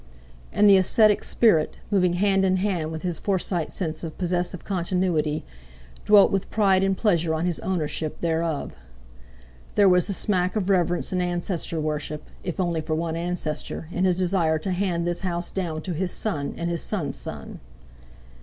[0.51, 5.45] And the aesthetic spirit, moving hand in hand with his Forsyte sense of possessive continuity,
[6.05, 8.73] dwelt with pride and pleasure on his ownership thereof.
[9.75, 14.05] There was the smack of reverence and ancestor worship (if only for one ancestor) in
[14.05, 17.59] his desire to hand this house down to his son and his son's son.